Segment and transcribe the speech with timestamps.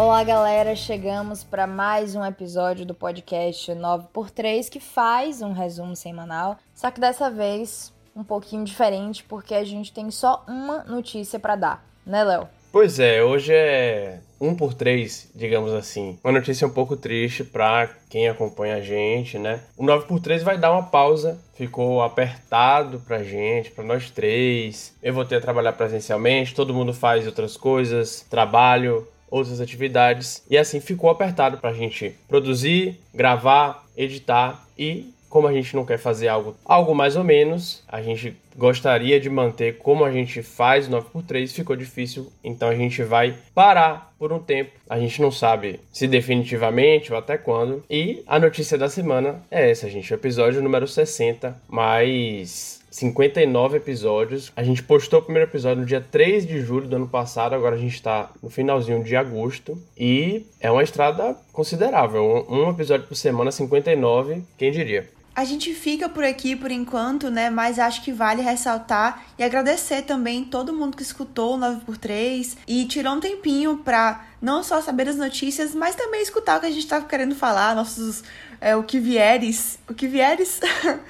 [0.00, 0.74] Olá, galera!
[0.74, 6.98] Chegamos para mais um episódio do podcast 9x3 que faz um resumo semanal, só que
[6.98, 12.24] dessa vez um pouquinho diferente porque a gente tem só uma notícia para dar, né,
[12.24, 12.48] Léo?
[12.72, 16.18] Pois é, hoje é um por três, digamos assim.
[16.24, 19.60] Uma notícia um pouco triste para quem acompanha a gente, né?
[19.76, 21.38] O 9 por 3 vai dar uma pausa.
[21.52, 24.96] Ficou apertado pra gente, pra nós três.
[25.02, 30.42] Eu vou ter a trabalhar presencialmente, todo mundo faz outras coisas, trabalho, outras atividades.
[30.50, 35.86] E assim ficou apertado para a gente produzir, gravar, editar e como a gente não
[35.86, 40.42] quer fazer algo, algo mais ou menos, a gente gostaria de manter como a gente
[40.42, 44.72] faz 9x3, ficou difícil, então a gente vai parar por um tempo.
[44.86, 47.82] A gente não sabe se definitivamente ou até quando.
[47.88, 54.52] E a notícia da semana é essa, gente, o episódio número 60, mais 59 episódios.
[54.54, 57.76] A gente postou o primeiro episódio no dia 3 de julho do ano passado, agora
[57.76, 59.78] a gente está no finalzinho de agosto.
[59.96, 62.46] E é uma estrada considerável.
[62.46, 65.08] Um episódio por semana, 59, quem diria?
[65.34, 67.50] A gente fica por aqui por enquanto, né?
[67.50, 72.84] Mas acho que vale ressaltar e agradecer também todo mundo que escutou o 9x3 e
[72.84, 76.70] tirou um tempinho pra não só saber as notícias, mas também escutar o que a
[76.70, 78.24] gente tava querendo falar, nossos.
[78.60, 79.78] É, o que vieres.
[79.88, 80.60] O que vieres.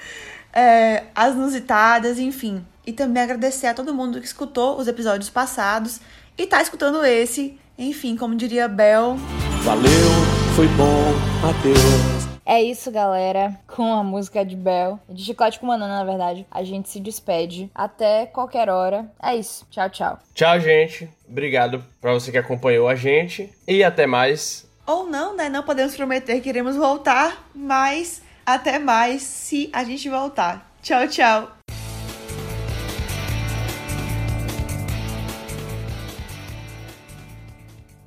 [0.52, 2.64] é, as inusitadas, enfim.
[2.86, 6.00] E também agradecer a todo mundo que escutou os episódios passados
[6.36, 7.58] e tá escutando esse.
[7.78, 9.16] Enfim, como diria Bel.
[9.62, 9.90] Valeu,
[10.54, 12.19] foi bom, adeus.
[12.50, 13.56] É isso, galera.
[13.68, 17.70] Com a música de Bel, de Chiclete com Banana, na verdade, a gente se despede.
[17.72, 19.08] Até qualquer hora.
[19.22, 19.64] É isso.
[19.70, 20.18] Tchau, tchau.
[20.34, 21.08] Tchau, gente.
[21.28, 23.48] Obrigado pra você que acompanhou a gente.
[23.68, 24.68] E até mais.
[24.84, 25.48] Ou não, né?
[25.48, 30.74] Não podemos prometer que iremos voltar, mas até mais se a gente voltar.
[30.82, 31.59] Tchau, tchau.